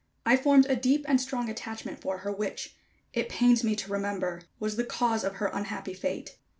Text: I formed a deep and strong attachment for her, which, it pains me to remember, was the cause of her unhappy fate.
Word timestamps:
I 0.25 0.35
formed 0.35 0.65
a 0.65 0.75
deep 0.75 1.05
and 1.07 1.21
strong 1.21 1.47
attachment 1.47 2.01
for 2.01 2.17
her, 2.17 2.31
which, 2.31 2.75
it 3.13 3.29
pains 3.29 3.63
me 3.63 3.75
to 3.75 3.91
remember, 3.91 4.41
was 4.59 4.75
the 4.75 4.83
cause 4.83 5.23
of 5.23 5.35
her 5.35 5.51
unhappy 5.53 5.93
fate. 5.93 6.39